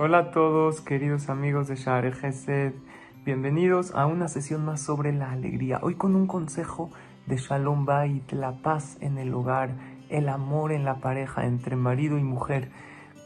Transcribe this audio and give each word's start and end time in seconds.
Hola 0.00 0.18
a 0.18 0.30
todos, 0.30 0.80
queridos 0.80 1.28
amigos 1.28 1.66
de 1.66 1.74
Share 1.74 2.14
Gesed. 2.14 2.72
Bienvenidos 3.24 3.92
a 3.96 4.06
una 4.06 4.28
sesión 4.28 4.64
más 4.64 4.80
sobre 4.80 5.12
la 5.12 5.32
alegría. 5.32 5.80
Hoy 5.82 5.96
con 5.96 6.14
un 6.14 6.28
consejo 6.28 6.92
de 7.26 7.36
Shalom 7.36 7.84
Bait, 7.84 8.30
la 8.30 8.62
paz 8.62 8.96
en 9.00 9.18
el 9.18 9.34
hogar, 9.34 9.74
el 10.08 10.28
amor 10.28 10.70
en 10.70 10.84
la 10.84 11.00
pareja 11.00 11.46
entre 11.46 11.74
marido 11.74 12.16
y 12.16 12.22
mujer, 12.22 12.70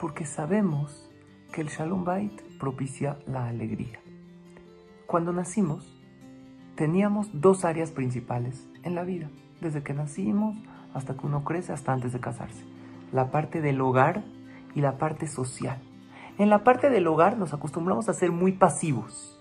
porque 0.00 0.24
sabemos 0.24 1.12
que 1.52 1.60
el 1.60 1.68
Shalom 1.68 2.04
Bait 2.04 2.40
propicia 2.58 3.18
la 3.26 3.48
alegría. 3.48 4.00
Cuando 5.06 5.34
nacimos, 5.34 6.02
teníamos 6.74 7.28
dos 7.34 7.66
áreas 7.66 7.90
principales 7.90 8.66
en 8.82 8.94
la 8.94 9.02
vida, 9.02 9.28
desde 9.60 9.82
que 9.82 9.92
nacimos 9.92 10.56
hasta 10.94 11.18
que 11.18 11.26
uno 11.26 11.44
crece, 11.44 11.74
hasta 11.74 11.92
antes 11.92 12.14
de 12.14 12.20
casarse. 12.20 12.64
La 13.12 13.30
parte 13.30 13.60
del 13.60 13.78
hogar 13.82 14.24
y 14.74 14.80
la 14.80 14.96
parte 14.96 15.26
social. 15.26 15.78
En 16.38 16.48
la 16.48 16.64
parte 16.64 16.88
del 16.88 17.06
hogar 17.06 17.36
nos 17.36 17.52
acostumbramos 17.52 18.08
a 18.08 18.14
ser 18.14 18.32
muy 18.32 18.52
pasivos. 18.52 19.38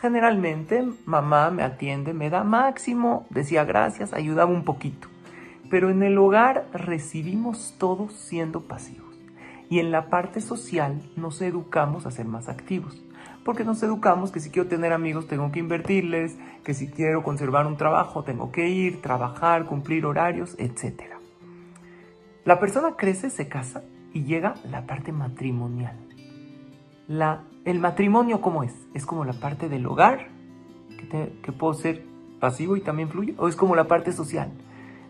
Generalmente 0.00 0.84
mamá 1.06 1.50
me 1.50 1.62
atiende, 1.62 2.12
me 2.12 2.30
da 2.30 2.42
máximo, 2.42 3.26
decía 3.30 3.64
gracias, 3.64 4.12
ayudaba 4.12 4.50
un 4.50 4.64
poquito. 4.64 5.08
Pero 5.70 5.90
en 5.90 6.02
el 6.02 6.18
hogar 6.18 6.66
recibimos 6.72 7.76
todos 7.78 8.12
siendo 8.12 8.62
pasivos. 8.62 9.06
Y 9.70 9.78
en 9.78 9.92
la 9.92 10.08
parte 10.08 10.40
social 10.40 11.00
nos 11.16 11.40
educamos 11.42 12.06
a 12.06 12.10
ser 12.10 12.26
más 12.26 12.48
activos. 12.48 13.00
Porque 13.44 13.64
nos 13.64 13.82
educamos 13.82 14.32
que 14.32 14.40
si 14.40 14.50
quiero 14.50 14.68
tener 14.68 14.92
amigos 14.92 15.28
tengo 15.28 15.52
que 15.52 15.60
invertirles, 15.60 16.36
que 16.64 16.74
si 16.74 16.88
quiero 16.88 17.22
conservar 17.22 17.66
un 17.66 17.76
trabajo 17.76 18.24
tengo 18.24 18.50
que 18.50 18.68
ir, 18.68 19.00
trabajar, 19.00 19.64
cumplir 19.64 20.06
horarios, 20.06 20.56
etc. 20.58 21.02
La 22.44 22.58
persona 22.58 22.94
crece, 22.96 23.30
se 23.30 23.48
casa 23.48 23.84
y 24.12 24.24
llega 24.24 24.54
la 24.70 24.86
parte 24.86 25.12
matrimonial. 25.12 25.96
La, 27.06 27.42
el 27.64 27.78
matrimonio, 27.78 28.40
¿cómo 28.40 28.62
es? 28.62 28.74
Es 28.94 29.06
como 29.06 29.24
la 29.24 29.32
parte 29.32 29.68
del 29.68 29.86
hogar, 29.86 30.28
que, 31.10 31.32
que 31.42 31.52
puedo 31.52 31.74
ser 31.74 32.04
pasivo 32.40 32.76
y 32.76 32.80
también 32.80 33.08
fluye, 33.08 33.34
o 33.38 33.48
es 33.48 33.56
como 33.56 33.74
la 33.76 33.88
parte 33.88 34.12
social. 34.12 34.52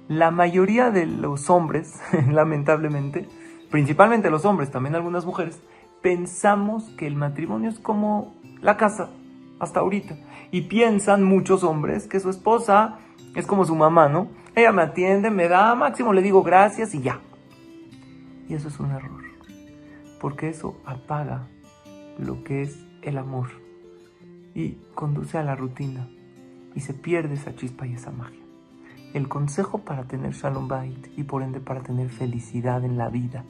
La 0.09 0.31
mayoría 0.31 0.91
de 0.91 1.07
los 1.07 1.51
hombres, 1.51 2.01
lamentablemente, 2.31 3.29
principalmente 3.71 4.31
los 4.31 4.45
hombres, 4.45 4.71
también 4.71 4.95
algunas 4.95 5.27
mujeres, 5.27 5.61
pensamos 6.03 6.85
que 6.97 7.07
el 7.07 7.17
matrimonio 7.17 7.71
es 7.71 7.79
como 7.79 8.35
la 8.61 8.77
casa, 8.77 9.11
hasta 9.59 9.81
ahorita. 9.81 10.17
Y 10.51 10.63
piensan 10.63 11.25
muchos 11.25 11.63
hombres 11.65 12.07
que 12.07 12.21
su 12.21 12.31
esposa 12.31 12.99
es 13.35 13.47
como 13.47 13.65
su 13.65 13.75
mamá, 13.75 14.09
¿no? 14.09 14.29
Ella 14.55 14.73
me 14.73 14.83
atiende, 14.83 15.31
me 15.31 15.49
da 15.49 15.75
máximo, 15.75 16.13
le 16.13 16.23
digo 16.23 16.43
gracias 16.43 16.95
y 16.95 17.03
ya. 17.03 17.21
Y 18.49 18.55
eso 18.55 18.69
es 18.69 18.81
un 18.81 18.91
error, 18.91 19.23
porque 20.21 20.49
eso 20.49 20.81
apaga 20.85 21.47
lo 22.19 22.43
que 22.45 22.63
es 22.63 22.79
el 23.03 23.19
amor 23.19 23.49
y 24.55 24.79
conduce 24.95 25.39
a 25.39 25.43
la 25.43 25.55
rutina 25.55 26.09
y 26.75 26.81
se 26.81 26.95
pierde 26.95 27.35
esa 27.35 27.55
chispa 27.55 27.87
y 27.87 27.95
esa 27.95 28.11
magia. 28.11 28.41
El 29.15 29.29
consejo 29.29 29.79
para 29.79 30.05
tener 30.05 30.33
Shalom 30.33 30.69
Bait 30.69 31.09
y 31.17 31.25
por 31.25 31.43
ende 31.43 31.61
para 31.61 31.83
tener 31.83 32.09
felicidad 32.09 32.85
en 32.85 32.99
la 32.99 33.09
vida, 33.09 33.45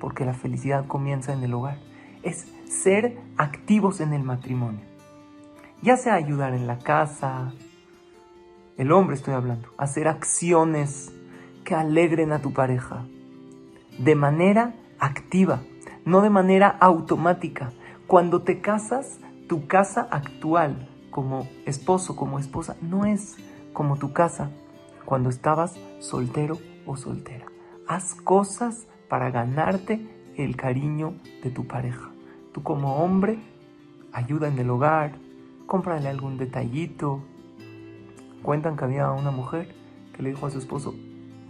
porque 0.00 0.24
la 0.24 0.34
felicidad 0.34 0.86
comienza 0.86 1.32
en 1.32 1.42
el 1.42 1.54
hogar, 1.54 1.78
es 2.22 2.46
ser 2.64 3.18
activos 3.36 4.00
en 4.00 4.12
el 4.12 4.22
matrimonio. 4.22 4.80
Ya 5.82 5.96
sea 5.96 6.14
ayudar 6.14 6.54
en 6.54 6.66
la 6.66 6.78
casa, 6.78 7.52
el 8.76 8.92
hombre 8.92 9.16
estoy 9.16 9.34
hablando, 9.34 9.68
hacer 9.78 10.08
acciones 10.08 11.12
que 11.64 11.74
alegren 11.74 12.32
a 12.32 12.40
tu 12.40 12.52
pareja, 12.52 13.06
de 13.98 14.14
manera 14.14 14.74
activa, 14.98 15.60
no 16.04 16.22
de 16.22 16.30
manera 16.30 16.68
automática. 16.68 17.72
Cuando 18.06 18.42
te 18.42 18.60
casas, 18.60 19.18
tu 19.48 19.66
casa 19.66 20.08
actual 20.10 20.88
como 21.10 21.48
esposo, 21.66 22.16
como 22.16 22.38
esposa, 22.38 22.76
no 22.80 23.04
es 23.04 23.36
como 23.72 23.96
tu 23.96 24.12
casa 24.12 24.50
cuando 25.04 25.28
estabas 25.30 25.74
soltero 26.00 26.58
o 26.86 26.96
soltera. 26.96 27.46
Haz 27.86 28.14
cosas 28.14 28.86
para 29.08 29.30
ganarte 29.30 30.06
el 30.36 30.56
cariño 30.56 31.14
de 31.42 31.50
tu 31.50 31.66
pareja. 31.66 32.10
Tú 32.52 32.62
como 32.62 33.02
hombre, 33.02 33.38
ayuda 34.12 34.48
en 34.48 34.58
el 34.58 34.70
hogar, 34.70 35.12
cómprale 35.66 36.08
algún 36.08 36.38
detallito. 36.38 37.20
Cuentan 38.42 38.76
que 38.76 38.84
había 38.84 39.10
una 39.10 39.30
mujer 39.30 39.74
que 40.14 40.22
le 40.22 40.30
dijo 40.30 40.46
a 40.46 40.50
su 40.50 40.58
esposo, 40.58 40.94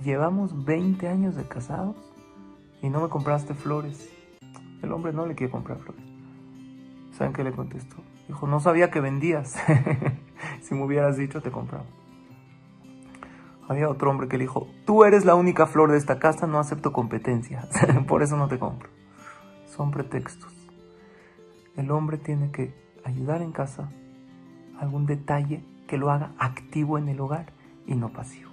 llevamos 0.04 0.64
20 0.64 1.08
años 1.08 1.36
de 1.36 1.44
casados 1.44 1.96
y 2.82 2.88
no 2.88 3.00
me 3.00 3.08
compraste 3.08 3.54
flores. 3.54 4.10
El 4.82 4.92
hombre 4.92 5.12
no 5.12 5.26
le 5.26 5.34
quiere 5.34 5.50
comprar 5.50 5.78
flores. 5.78 6.04
¿Saben 7.12 7.32
qué 7.32 7.42
le 7.42 7.52
contestó? 7.52 7.96
Dijo, 8.28 8.46
no 8.46 8.60
sabía 8.60 8.90
que 8.90 9.00
vendías. 9.00 9.56
si 10.60 10.74
me 10.74 10.84
hubieras 10.84 11.16
dicho, 11.16 11.40
te 11.40 11.50
compraba. 11.50 11.84
Había 13.68 13.88
otro 13.88 14.10
hombre 14.10 14.28
que 14.28 14.38
le 14.38 14.44
dijo, 14.44 14.68
tú 14.86 15.04
eres 15.04 15.24
la 15.24 15.34
única 15.34 15.66
flor 15.66 15.90
de 15.90 15.98
esta 15.98 16.18
casa, 16.18 16.46
no 16.46 16.58
acepto 16.58 16.92
competencia. 16.92 17.68
Por 18.08 18.22
eso 18.22 18.36
no 18.36 18.48
te 18.48 18.58
compro. 18.58 18.88
Son 19.66 19.90
pretextos. 19.90 20.52
El 21.76 21.90
hombre 21.90 22.18
tiene 22.18 22.50
que 22.50 22.74
ayudar 23.04 23.42
en 23.42 23.52
casa, 23.52 23.90
algún 24.80 25.06
detalle 25.06 25.64
que 25.86 25.98
lo 25.98 26.10
haga 26.10 26.32
activo 26.38 26.98
en 26.98 27.08
el 27.08 27.20
hogar 27.20 27.52
y 27.86 27.94
no 27.94 28.10
pasivo. 28.12 28.50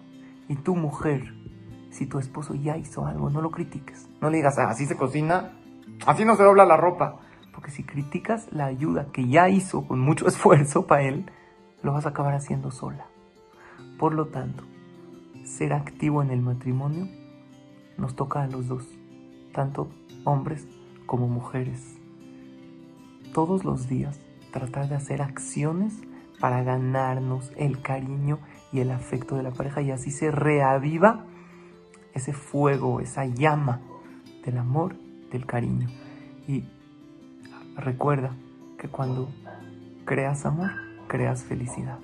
Y 0.48 0.56
tu 0.56 0.76
mujer, 0.76 1.34
si 1.96 2.08
tu 2.08 2.20
esposo 2.20 2.56
ya 2.56 2.76
hizo 2.76 3.06
algo, 3.06 3.30
no 3.30 3.42
lo 3.42 3.52
critiques. 3.52 4.10
No 4.20 4.30
le 4.30 4.38
digas, 4.38 4.60
ah, 4.60 4.70
así 4.70 4.86
se 4.86 4.98
cocina, 4.98 5.54
así 6.06 6.26
no 6.26 6.36
se 6.36 6.44
dobla 6.44 6.66
la 6.66 6.76
ropa. 6.76 7.20
Porque 7.54 7.72
si 7.72 7.84
criticas 7.84 8.52
la 8.52 8.66
ayuda 8.66 9.08
que 9.14 9.30
ya 9.30 9.48
hizo 9.48 9.88
con 9.88 10.02
mucho 10.02 10.28
esfuerzo 10.28 10.88
para 10.88 11.04
él, 11.04 11.32
lo 11.84 11.94
vas 11.94 12.06
a 12.06 12.10
acabar 12.10 12.34
haciendo 12.34 12.70
sola. 12.70 13.08
Por 13.98 14.14
lo 14.14 14.28
tanto, 14.28 14.66
ser 15.46 15.72
activo 15.72 16.22
en 16.22 16.32
el 16.32 16.42
matrimonio 16.42 17.08
nos 17.98 18.14
toca 18.18 18.44
a 18.44 18.48
los 18.48 18.68
dos, 18.68 18.86
tanto 19.54 19.88
hombres 20.26 20.68
como 21.06 21.30
mujeres. 21.30 21.96
Todos 23.34 23.64
los 23.64 23.88
días 23.88 24.20
tratar 24.52 24.90
de 24.90 24.96
hacer 24.96 25.22
acciones 25.22 25.94
para 26.42 26.62
ganarnos 26.62 27.54
el 27.56 27.82
cariño 27.82 28.40
y 28.74 28.82
el 28.82 28.92
afecto 28.92 29.38
de 29.38 29.44
la 29.44 29.52
pareja 29.52 29.82
y 29.82 29.92
así 29.92 30.12
se 30.12 30.30
reaviva 30.30 31.26
ese 32.16 32.34
fuego, 32.34 33.02
esa 33.02 33.26
llama 33.26 33.82
del 34.44 34.58
amor, 34.58 34.96
del 35.32 35.46
cariño. 35.46 35.88
Y 36.48 36.64
recuerda 37.76 38.32
que 38.80 38.88
cuando 38.88 39.30
creas 40.06 40.46
amor, 40.46 40.72
creas 41.08 41.44
felicidad. 41.44 42.00